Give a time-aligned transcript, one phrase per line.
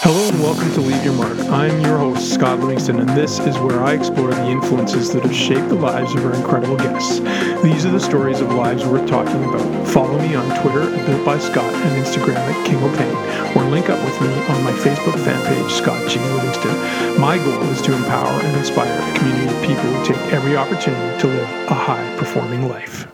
[0.00, 1.36] Hello and welcome to Leave Your Mark.
[1.50, 5.34] I'm your host, Scott Livingston, and this is where I explore the influences that have
[5.34, 7.18] shaped the lives of our incredible guests.
[7.62, 9.88] These are the stories of lives worth talking about.
[9.88, 13.90] Follow me on Twitter at Built by Scott and Instagram at King O'Pain, or link
[13.90, 16.20] up with me on my Facebook fan page, Scott G.
[16.20, 17.20] Livingston.
[17.20, 21.20] My goal is to empower and inspire a community of people who take every opportunity
[21.20, 23.08] to live a high performing life.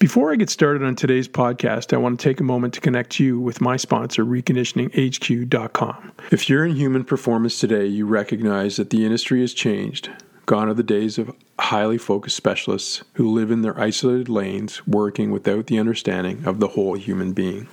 [0.00, 3.20] Before I get started on today's podcast, I want to take a moment to connect
[3.20, 6.12] you with my sponsor, reconditioninghq.com.
[6.30, 10.08] If you're in human performance today, you recognize that the industry has changed.
[10.46, 15.32] Gone are the days of highly focused specialists who live in their isolated lanes, working
[15.32, 17.68] without the understanding of the whole human being.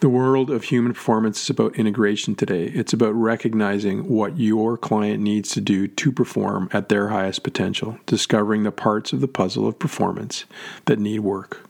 [0.00, 2.64] The world of human performance is about integration today.
[2.66, 7.98] It's about recognizing what your client needs to do to perform at their highest potential,
[8.04, 10.44] discovering the parts of the puzzle of performance
[10.84, 11.66] that need work,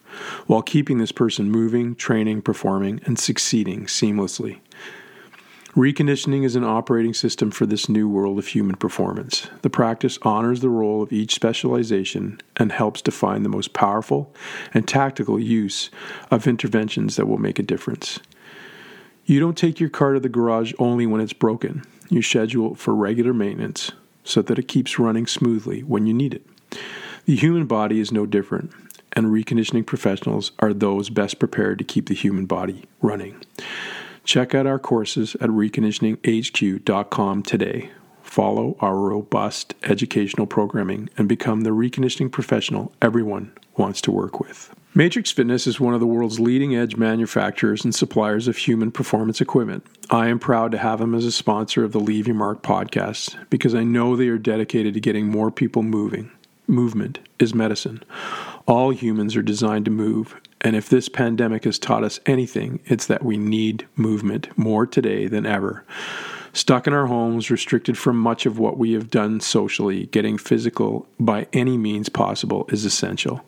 [0.48, 4.58] while keeping this person moving, training, performing, and succeeding seamlessly.
[5.76, 9.46] Reconditioning is an operating system for this new world of human performance.
[9.60, 14.34] The practice honors the role of each specialization and helps define the most powerful
[14.72, 15.90] and tactical use
[16.30, 18.18] of interventions that will make a difference.
[19.26, 21.84] You don't take your car to the garage only when it's broken.
[22.08, 23.92] You schedule it for regular maintenance
[24.24, 26.46] so that it keeps running smoothly when you need it.
[27.26, 28.72] The human body is no different,
[29.12, 33.44] and reconditioning professionals are those best prepared to keep the human body running.
[34.26, 37.90] Check out our courses at reconditioninghq.com today.
[38.24, 44.74] Follow our robust educational programming and become the reconditioning professional everyone wants to work with.
[44.96, 49.40] Matrix Fitness is one of the world's leading edge manufacturers and suppliers of human performance
[49.40, 49.86] equipment.
[50.10, 53.36] I am proud to have them as a sponsor of the Leave Your Mark podcast
[53.48, 56.32] because I know they are dedicated to getting more people moving.
[56.66, 58.02] Movement is medicine.
[58.66, 63.06] All humans are designed to move, and if this pandemic has taught us anything, it's
[63.06, 65.84] that we need movement more today than ever.
[66.52, 71.06] Stuck in our homes, restricted from much of what we have done socially, getting physical
[71.20, 73.44] by any means possible is essential.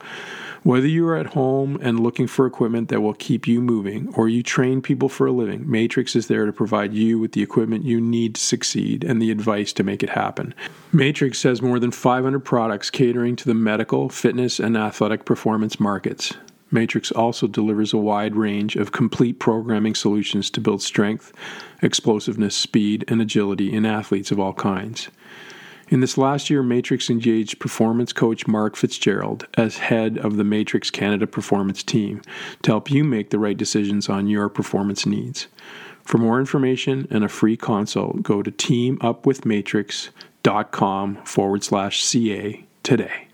[0.63, 4.29] Whether you are at home and looking for equipment that will keep you moving, or
[4.29, 7.85] you train people for a living, Matrix is there to provide you with the equipment
[7.85, 10.55] you need to succeed and the advice to make it happen.
[10.93, 16.35] Matrix has more than 500 products catering to the medical, fitness, and athletic performance markets.
[16.71, 21.33] Matrix also delivers a wide range of complete programming solutions to build strength,
[21.83, 25.09] explosiveness, speed, and agility in athletes of all kinds.
[25.91, 30.91] In this last year, Matrix engaged performance coach Mark Fitzgerald as head of the Matrix
[30.91, 32.21] Canada performance team
[32.63, 35.47] to help you make the right decisions on your performance needs.
[36.03, 43.28] For more information and a free consult, go to teamupwithmatrix.com forward slash CA today.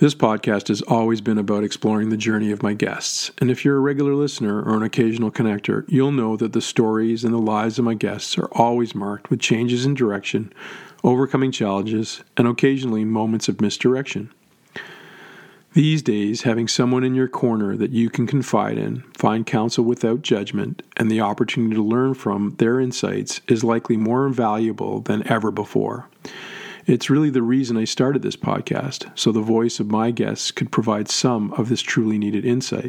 [0.00, 3.32] This podcast has always been about exploring the journey of my guests.
[3.38, 7.24] And if you're a regular listener or an occasional connector, you'll know that the stories
[7.24, 10.52] and the lives of my guests are always marked with changes in direction,
[11.02, 14.30] overcoming challenges, and occasionally moments of misdirection.
[15.72, 20.22] These days, having someone in your corner that you can confide in, find counsel without
[20.22, 25.50] judgment, and the opportunity to learn from their insights is likely more valuable than ever
[25.50, 26.08] before.
[26.88, 30.72] It's really the reason I started this podcast, so the voice of my guests could
[30.72, 32.88] provide some of this truly needed insight.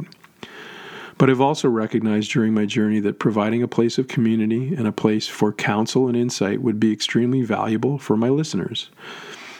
[1.17, 4.93] But I've also recognized during my journey that providing a place of community and a
[4.93, 8.89] place for counsel and insight would be extremely valuable for my listeners.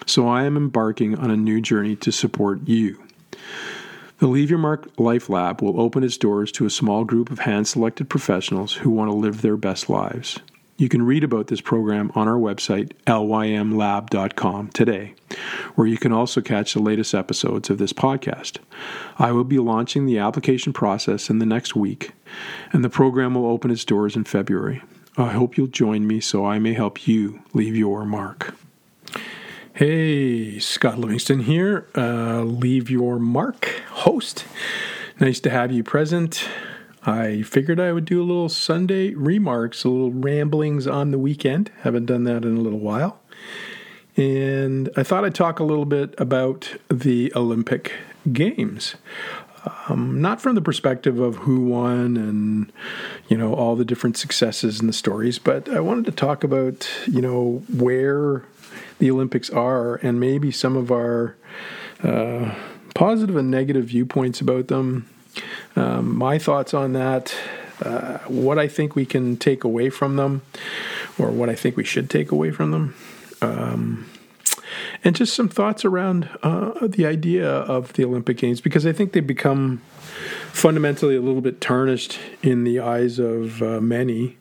[0.06, 2.98] So I am embarking on a new journey to support you.
[4.20, 7.40] The Leave Your Mark Life Lab will open its doors to a small group of
[7.40, 10.40] hand selected professionals who want to live their best lives.
[10.80, 15.14] You can read about this program on our website, lymlab.com, today,
[15.76, 18.60] where you can also catch the latest episodes of this podcast.
[19.18, 22.14] I will be launching the application process in the next week,
[22.72, 24.82] and the program will open its doors in February.
[25.18, 28.56] I hope you'll join me so I may help you leave your mark.
[29.74, 34.46] Hey, Scott Livingston here, uh, Leave Your Mark host.
[35.20, 36.48] Nice to have you present.
[37.04, 41.72] I figured I would do a little Sunday remarks, a little ramblings on the weekend.
[41.82, 43.20] Haven't done that in a little while.
[44.18, 47.94] And I thought I'd talk a little bit about the Olympic
[48.34, 48.96] Games.
[49.88, 52.72] Um, not from the perspective of who won and
[53.28, 56.90] you know all the different successes and the stories, but I wanted to talk about
[57.08, 58.44] you know where
[59.00, 61.36] the Olympics are and maybe some of our
[62.04, 62.54] uh,
[62.94, 65.10] positive and negative viewpoints about them,
[65.76, 67.36] um, my thoughts on that,
[67.82, 70.42] uh, what I think we can take away from them,
[71.18, 72.96] or what I think we should take away from them,
[73.42, 74.10] um,
[75.04, 79.14] and just some thoughts around uh, the idea of the Olympic Games, because I think
[79.14, 79.82] they become
[80.52, 84.38] fundamentally a little bit tarnished in the eyes of uh, many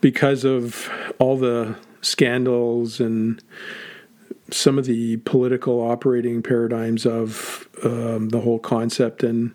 [0.00, 0.88] because of
[1.18, 3.42] all the scandals and
[4.54, 9.22] some of the political operating paradigms of um, the whole concept.
[9.22, 9.52] And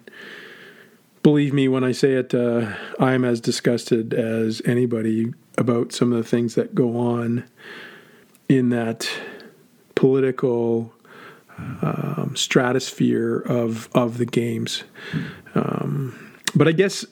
[1.24, 6.18] believe me when I say it, uh, I'm as disgusted as anybody about some of
[6.18, 7.46] the things that go on
[8.48, 9.10] in that
[9.96, 10.94] political
[11.58, 14.84] um, stratosphere of of the games.
[15.56, 17.06] Um, but I guess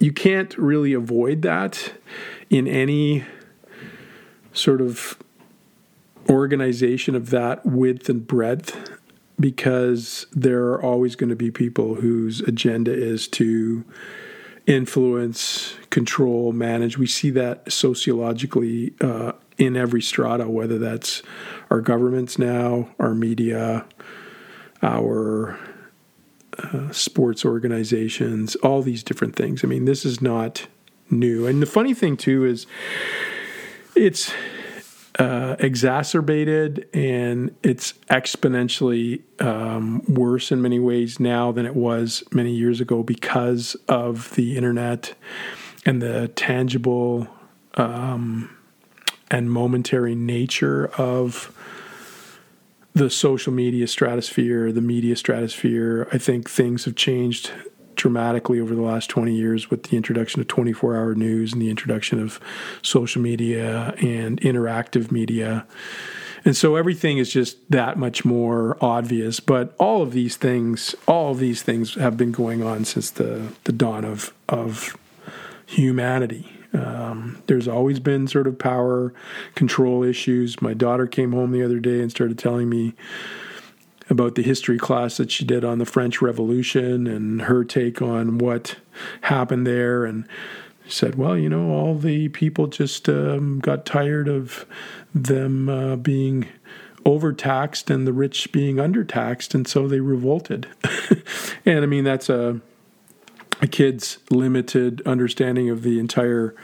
[0.00, 1.92] you can't really avoid that
[2.50, 3.24] in any
[4.52, 5.18] sort of
[6.28, 8.90] organization of that width and breadth
[9.38, 13.84] because there are always going to be people whose agenda is to
[14.66, 16.98] influence, control, manage.
[16.98, 21.22] We see that sociologically uh, in every strata, whether that's
[21.70, 23.84] our governments now, our media,
[24.82, 25.58] our
[26.58, 29.62] uh, sports organizations, all these different things.
[29.62, 30.66] I mean, this is not
[31.10, 31.46] new.
[31.46, 32.66] And the funny thing, too, is
[33.94, 34.32] it's
[35.18, 42.52] uh, exacerbated and it's exponentially um, worse in many ways now than it was many
[42.52, 45.14] years ago because of the internet
[45.86, 47.28] and the tangible
[47.74, 48.54] um,
[49.30, 51.52] and momentary nature of
[52.92, 56.08] the social media stratosphere, the media stratosphere.
[56.12, 57.52] I think things have changed
[57.96, 61.70] dramatically over the last 20 years with the introduction of 24 hour news and the
[61.70, 62.40] introduction of
[62.82, 65.66] social media and interactive media.
[66.44, 69.40] And so everything is just that much more obvious.
[69.40, 73.52] But all of these things, all of these things have been going on since the,
[73.64, 74.96] the dawn of, of
[75.66, 76.48] humanity.
[76.72, 79.12] Um, there's always been sort of power
[79.54, 80.62] control issues.
[80.62, 82.94] My daughter came home the other day and started telling me
[84.08, 88.38] about the history class that she did on the French Revolution and her take on
[88.38, 88.76] what
[89.22, 90.04] happened there.
[90.04, 90.26] And
[90.88, 94.66] said, well, you know, all the people just um, got tired of
[95.14, 96.46] them uh, being
[97.04, 100.68] overtaxed and the rich being undertaxed, and so they revolted.
[101.64, 102.60] and I mean, that's a
[103.62, 106.54] a kid's limited understanding of the entire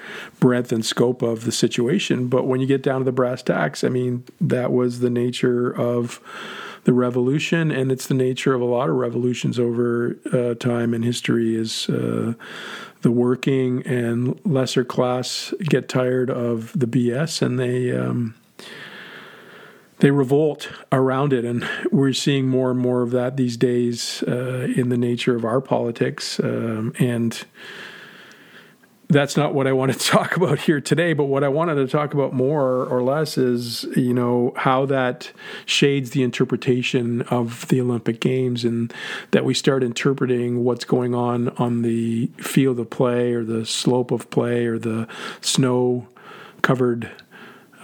[0.40, 2.28] breadth and scope of the situation.
[2.28, 5.74] But when you get down to the brass tacks, I mean, that was the nature
[5.74, 6.20] of
[6.84, 11.02] the revolution, and it's the nature of a lot of revolutions over uh, time in
[11.02, 11.54] history.
[11.54, 12.34] Is uh,
[13.02, 18.34] the working and lesser class get tired of the BS and they um,
[20.02, 24.66] they revolt around it, and we're seeing more and more of that these days uh,
[24.76, 26.40] in the nature of our politics.
[26.40, 27.44] Um, and
[29.12, 31.12] that's not what I wanted to talk about here today.
[31.12, 35.30] But what I wanted to talk about more or less is, you know, how that
[35.66, 38.92] shades the interpretation of the Olympic Games, and
[39.30, 44.10] that we start interpreting what's going on on the field of play or the slope
[44.10, 45.06] of play or the
[45.40, 46.08] snow
[46.62, 47.10] covered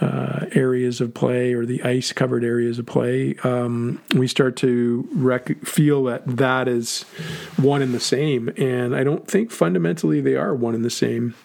[0.01, 5.07] uh, areas of play or the ice covered areas of play, um, we start to
[5.13, 7.03] rec- feel that that is
[7.57, 8.49] one and the same.
[8.57, 11.35] And I don't think fundamentally they are one and the same.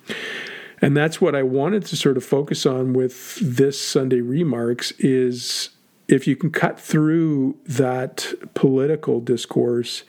[0.81, 5.71] And that's what I wanted to sort of focus on with this Sunday remarks is
[6.07, 10.03] if you can cut through that political discourse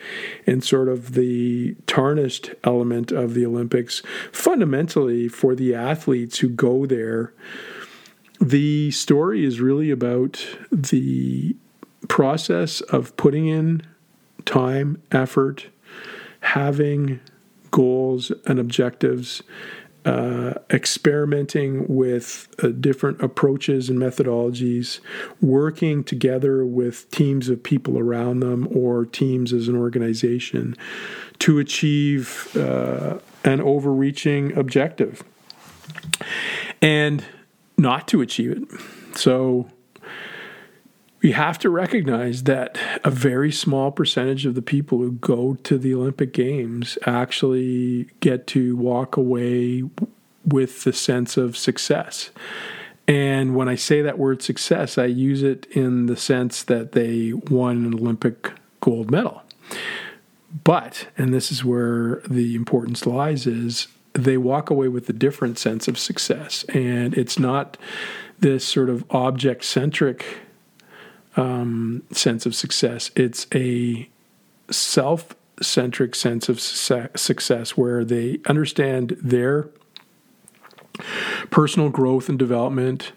[0.46, 6.86] and sort of the tarnished element of the Olympics, fundamentally for the athletes who go
[6.86, 7.34] there,
[8.40, 11.56] the story is really about the
[12.08, 13.82] process of putting in
[14.46, 15.68] time, effort,
[16.42, 17.20] having
[17.72, 19.42] goals and objectives,
[20.06, 25.00] uh, experimenting with uh, different approaches and methodologies,
[25.42, 30.78] working together with teams of people around them or teams as an organization
[31.40, 35.24] to achieve uh, an overreaching objective.
[36.82, 37.26] And
[37.78, 39.18] not to achieve it.
[39.18, 39.68] So
[41.22, 45.78] we have to recognize that a very small percentage of the people who go to
[45.78, 49.84] the Olympic Games actually get to walk away
[50.46, 52.30] with the sense of success.
[53.08, 57.34] And when I say that word success, I use it in the sense that they
[57.34, 59.42] won an Olympic gold medal.
[60.64, 65.60] But, and this is where the importance lies, is they walk away with a different
[65.60, 66.64] sense of success.
[66.70, 67.78] And it's not
[68.40, 70.40] this sort of object centric
[71.38, 74.10] um, sense of success, it's a
[74.72, 79.70] self centric sense of success where they understand their
[81.50, 83.12] personal growth and development,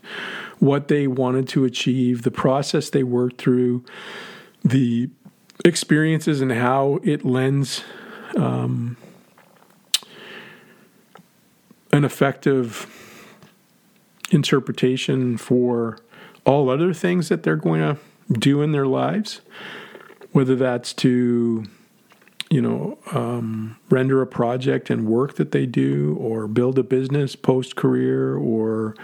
[0.59, 3.85] what they wanted to achieve, the process they worked through,
[4.65, 5.09] the
[5.65, 7.85] experiences and how it lends
[8.37, 8.97] um,
[11.93, 12.87] an effective
[14.31, 15.99] interpretation for
[16.45, 17.99] all other things that they're going to
[18.39, 19.41] do in their lives,
[20.33, 21.65] whether that's to
[22.51, 27.37] you know, um, render a project and work that they do, or build a business
[27.37, 28.97] post career, or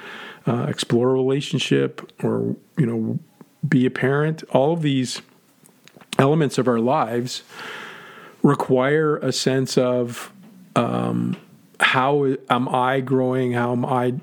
[0.46, 3.18] uh, explore a relationship, or you know,
[3.68, 4.42] be a parent.
[4.50, 5.20] All of these
[6.18, 7.42] elements of our lives
[8.42, 10.32] require a sense of
[10.74, 11.36] um,
[11.84, 13.52] how am I growing?
[13.52, 14.14] How am I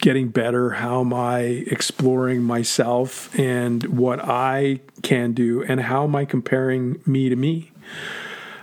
[0.00, 0.70] getting better?
[0.70, 5.64] How am I exploring myself and what I can do?
[5.64, 7.72] And how am I comparing me to me?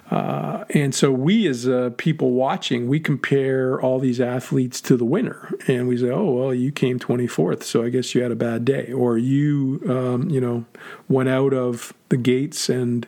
[0.09, 5.05] Uh, and so we, as uh, people watching, we compare all these athletes to the
[5.05, 8.35] winner, and we say, "Oh, well, you came 24th, so I guess you had a
[8.35, 10.65] bad day, or you, um, you know,
[11.07, 13.07] went out of the gates and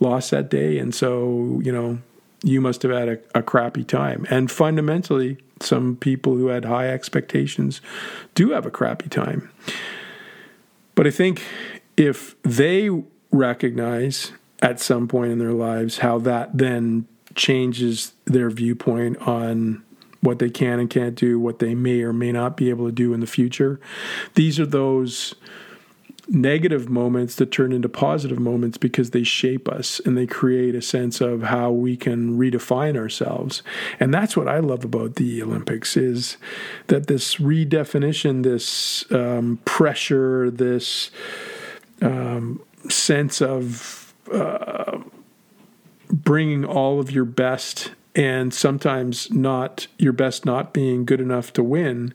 [0.00, 2.00] lost that day, and so you know,
[2.42, 6.88] you must have had a, a crappy time." And fundamentally, some people who had high
[6.88, 7.80] expectations
[8.34, 9.50] do have a crappy time.
[10.94, 11.42] But I think
[11.96, 12.90] if they
[13.30, 14.32] recognize
[14.62, 19.82] at some point in their lives, how that then changes their viewpoint on
[20.20, 22.92] what they can and can't do, what they may or may not be able to
[22.92, 23.80] do in the future.
[24.34, 25.34] These are those
[26.30, 30.82] negative moments to turn into positive moments because they shape us and they create a
[30.82, 33.62] sense of how we can redefine ourselves.
[33.98, 36.36] And that's what I love about the Olympics is
[36.86, 41.10] that this redefinition, this um, pressure, this
[42.00, 45.00] um, sense of uh,
[46.12, 51.62] bringing all of your best and sometimes not your best not being good enough to
[51.62, 52.14] win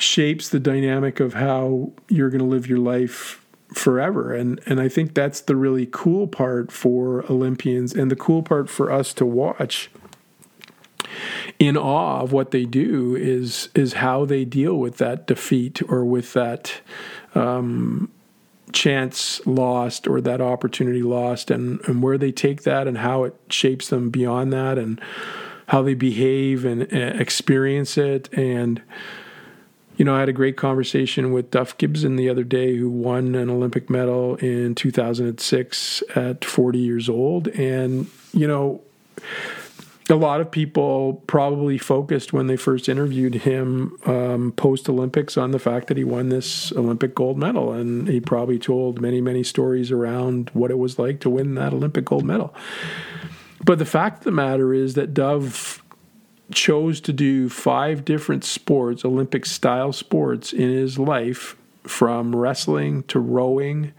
[0.00, 4.34] shapes the dynamic of how you're going to live your life forever.
[4.34, 8.68] And and I think that's the really cool part for Olympians and the cool part
[8.68, 9.90] for us to watch
[11.58, 16.04] in awe of what they do is is how they deal with that defeat or
[16.04, 16.80] with that
[17.34, 18.10] um,
[18.72, 23.34] chance lost or that opportunity lost and, and where they take that and how it
[23.48, 25.00] shapes them beyond that and
[25.66, 28.32] how they behave and, and experience it.
[28.32, 28.82] And
[30.00, 33.34] you know, I had a great conversation with Duff Gibson the other day, who won
[33.34, 37.48] an Olympic medal in 2006 at 40 years old.
[37.48, 38.80] And, you know,
[40.08, 45.50] a lot of people probably focused when they first interviewed him um, post Olympics on
[45.50, 47.74] the fact that he won this Olympic gold medal.
[47.74, 51.74] And he probably told many, many stories around what it was like to win that
[51.74, 52.54] Olympic gold medal.
[53.62, 55.69] But the fact of the matter is that Duff
[56.52, 63.18] chose to do five different sports, Olympic style sports, in his life from wrestling to
[63.18, 63.92] rowing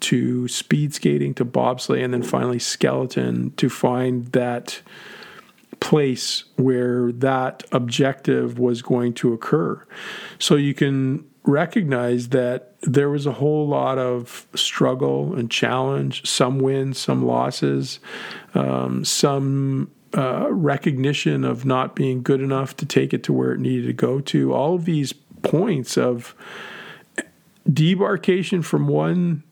[0.00, 4.82] to speed skating to bobsleigh and then finally skeleton to find that
[5.80, 9.84] place where that objective was going to occur.
[10.38, 16.58] So you can recognize that there was a whole lot of struggle and challenge, some
[16.58, 18.00] wins, some losses,
[18.54, 23.60] um, some uh, recognition of not being good enough to take it to where it
[23.60, 24.52] needed to go to.
[24.52, 26.34] All of these points of
[27.68, 29.42] debarkation from one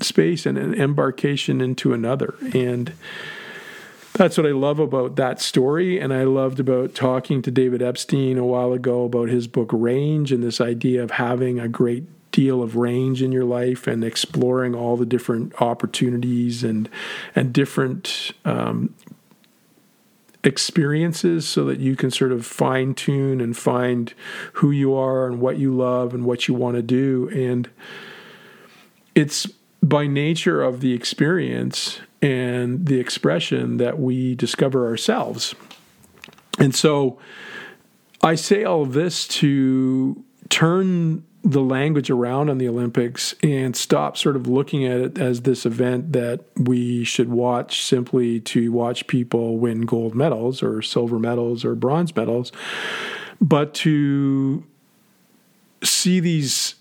[0.00, 2.34] space and an embarkation into another.
[2.54, 2.92] And
[4.12, 6.00] that's what I love about that story.
[6.00, 10.32] And I loved about talking to David Epstein a while ago about his book Range
[10.32, 14.74] and this idea of having a great deal of range in your life and exploring
[14.74, 16.86] all the different opportunities and
[17.34, 18.94] and different um,
[20.46, 24.14] experiences so that you can sort of fine tune and find
[24.54, 27.68] who you are and what you love and what you want to do and
[29.14, 29.46] it's
[29.82, 35.54] by nature of the experience and the expression that we discover ourselves.
[36.58, 37.18] And so
[38.22, 44.34] I say all this to turn the language around on the Olympics and stop sort
[44.34, 49.56] of looking at it as this event that we should watch simply to watch people
[49.56, 52.50] win gold medals or silver medals or bronze medals,
[53.40, 54.64] but to
[55.84, 56.74] see these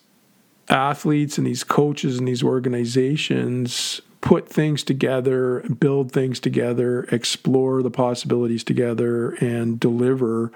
[0.67, 7.91] athletes and these coaches and these organizations put things together, build things together, explore the
[7.91, 10.51] possibilities together, and deliver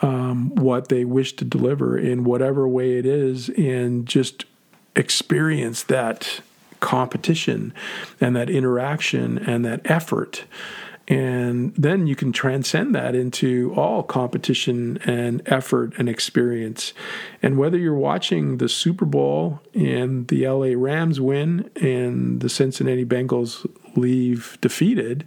[0.00, 4.44] um, what they wish to deliver in whatever way it is, and just
[4.96, 6.40] experience that
[6.80, 7.72] competition
[8.20, 10.44] and that interaction and that effort
[11.06, 16.94] and then you can transcend that into all competition and effort and experience.
[17.42, 23.04] And whether you're watching the Super Bowl and the LA Rams win and the Cincinnati
[23.04, 25.26] Bengals leave defeated,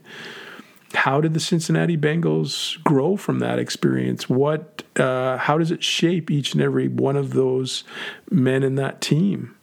[0.93, 4.29] how did the Cincinnati Bengals grow from that experience?
[4.29, 7.83] What uh, how does it shape each and every one of those
[8.31, 9.55] men in that team?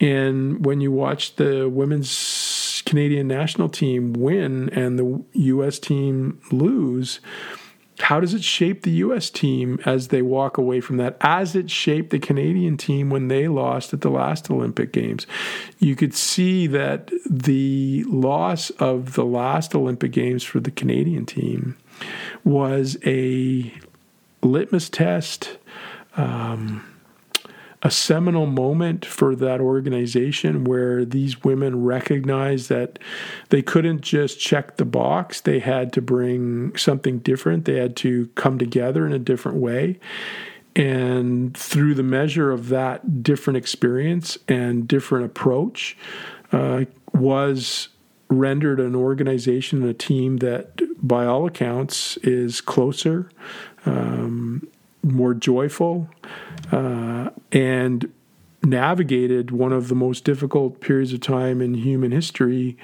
[0.00, 5.78] And when you watch the women's Canadian national team win and the U.S.
[5.78, 7.20] team lose,
[8.10, 9.30] how does it shape the U.S.
[9.30, 11.16] team as they walk away from that?
[11.20, 15.28] As it shaped the Canadian team when they lost at the last Olympic Games,
[15.78, 21.76] you could see that the loss of the last Olympic Games for the Canadian team
[22.42, 23.72] was a
[24.42, 25.58] litmus test.
[26.16, 26.84] Um,
[27.82, 32.98] a seminal moment for that organization where these women recognized that
[33.48, 35.40] they couldn't just check the box.
[35.40, 37.64] They had to bring something different.
[37.64, 39.98] They had to come together in a different way.
[40.76, 45.96] And through the measure of that different experience and different approach,
[46.52, 47.88] uh, was
[48.28, 53.28] rendered an organization, and a team that, by all accounts, is closer,
[53.84, 54.39] um,
[55.02, 56.08] more joyful,
[56.72, 58.12] uh, and
[58.62, 62.76] navigated one of the most difficult periods of time in human history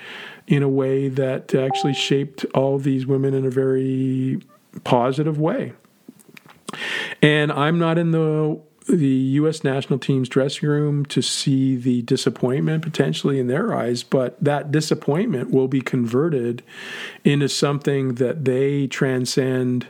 [0.46, 4.40] in a way that actually shaped all these women in a very
[4.84, 5.72] positive way.
[7.22, 9.64] And I'm not in the the U.S.
[9.64, 15.50] national team's dressing room to see the disappointment potentially in their eyes, but that disappointment
[15.50, 16.62] will be converted
[17.24, 19.88] into something that they transcend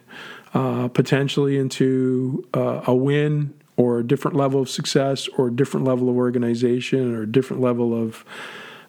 [0.56, 5.84] uh, potentially into uh, a win or a different level of success or a different
[5.84, 8.25] level of organization or a different level of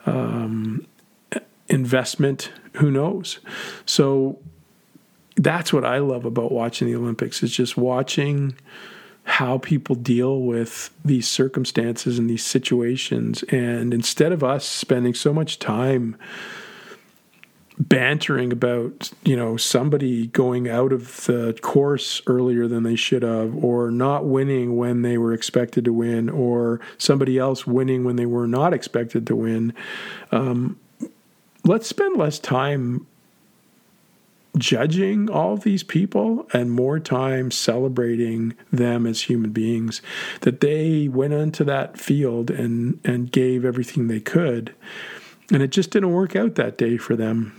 [0.05, 0.87] um,
[1.67, 2.53] investment.
[2.75, 3.39] Who knows?
[3.85, 4.39] So
[5.35, 8.55] that's what I love about watching the Olympics is just watching
[9.25, 13.43] how people deal with these circumstances and these situations.
[13.49, 16.15] And instead of us spending so much time
[17.79, 23.63] bantering about you know somebody going out of the course earlier than they should have
[23.63, 28.25] or not winning when they were expected to win or somebody else winning when they
[28.25, 29.73] were not expected to win.
[30.31, 30.79] Um,
[31.65, 33.05] let's spend less time
[34.57, 40.01] judging all these people and more time celebrating them as human beings
[40.41, 44.73] that they went onto that field and and gave everything they could.
[45.51, 47.53] And it just didn't work out that day for them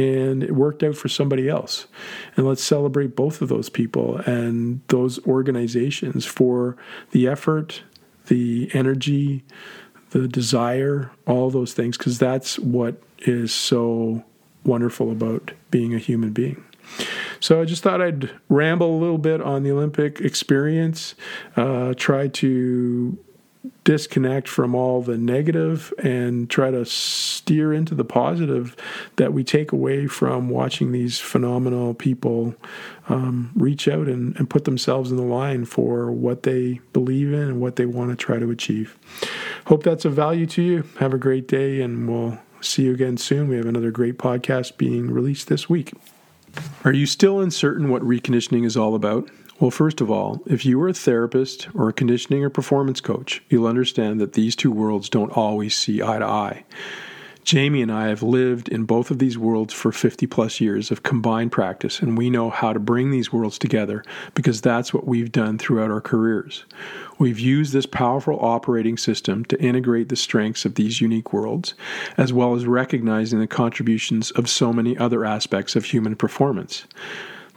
[0.00, 1.86] and it worked out for somebody else.
[2.34, 6.76] And let's celebrate both of those people and those organizations for
[7.10, 7.82] the effort,
[8.28, 9.44] the energy,
[10.10, 14.24] the desire, all those things, because that's what is so
[14.64, 16.64] wonderful about being a human being.
[17.38, 21.14] So I just thought I'd ramble a little bit on the Olympic experience,
[21.56, 23.18] uh, try to
[23.84, 28.76] disconnect from all the negative and try to steer into the positive
[29.16, 32.54] that we take away from watching these phenomenal people
[33.08, 37.40] um, reach out and, and put themselves in the line for what they believe in
[37.40, 38.98] and what they want to try to achieve.
[39.66, 40.84] Hope that's of value to you.
[40.98, 43.48] Have a great day, and we'll see you again soon.
[43.48, 45.92] We have another great podcast being released this week.
[46.84, 49.28] Are you still uncertain what reconditioning is all about?
[49.60, 53.42] Well, first of all, if you are a therapist or a conditioning or performance coach,
[53.50, 56.64] you'll understand that these two worlds don't always see eye to eye.
[57.44, 61.02] Jamie and I have lived in both of these worlds for 50 plus years of
[61.02, 64.02] combined practice, and we know how to bring these worlds together
[64.34, 66.64] because that's what we've done throughout our careers.
[67.18, 71.74] We've used this powerful operating system to integrate the strengths of these unique worlds,
[72.16, 76.86] as well as recognizing the contributions of so many other aspects of human performance.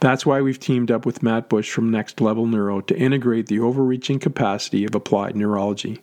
[0.04, 3.60] That's why we've teamed up with Matt Bush from Next Level Neuro to integrate the
[3.60, 6.02] overreaching capacity of applied neurology.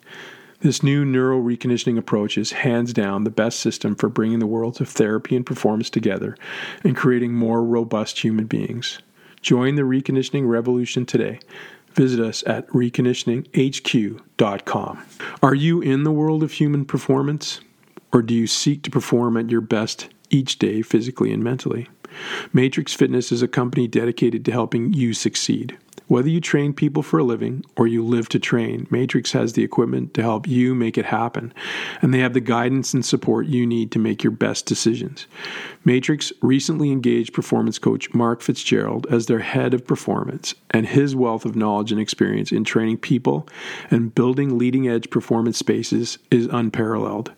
[0.61, 4.81] This new neuro reconditioning approach is hands down the best system for bringing the worlds
[4.81, 6.35] of therapy and performance together
[6.83, 8.97] and creating more robust human beings.
[9.43, 11.37] Join the reconditioning revolution today.
[11.93, 15.05] Visit us at reconditioninghq.com.
[15.43, 17.61] Are you in the world of human performance?
[18.11, 21.87] Or do you seek to perform at your best each day, physically and mentally?
[22.53, 25.77] Matrix Fitness is a company dedicated to helping you succeed.
[26.11, 29.63] Whether you train people for a living or you live to train, Matrix has the
[29.63, 31.53] equipment to help you make it happen,
[32.01, 35.25] and they have the guidance and support you need to make your best decisions.
[35.85, 41.45] Matrix recently engaged performance coach Mark Fitzgerald as their head of performance, and his wealth
[41.45, 43.47] of knowledge and experience in training people
[43.89, 47.31] and building leading edge performance spaces is unparalleled.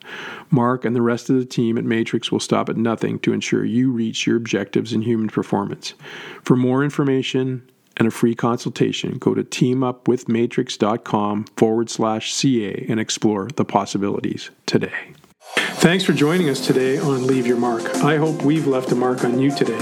[0.50, 3.64] Mark and the rest of the team at Matrix will stop at nothing to ensure
[3.64, 5.94] you reach your objectives in human performance.
[6.42, 13.50] For more information, and a free consultation, go to teamupwithmatrix.com forward slash CA and explore
[13.56, 15.14] the possibilities today.
[15.56, 17.84] Thanks for joining us today on Leave Your Mark.
[17.98, 19.78] I hope we've left a mark on you today,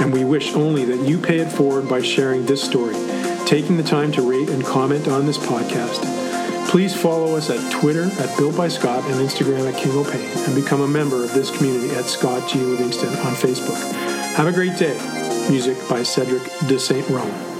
[0.00, 2.94] and we wish only that you pay it forward by sharing this story.
[3.46, 6.04] taking the time to rate and comment on this podcast.
[6.68, 10.54] Please follow us at Twitter at Built by Scott and Instagram at King O'Pain and
[10.54, 12.58] become a member of this community at Scott G.
[12.58, 13.80] Livingston on Facebook.
[14.34, 14.98] Have a great day.
[15.48, 17.08] Music by Cedric de St.
[17.08, 17.55] Rome.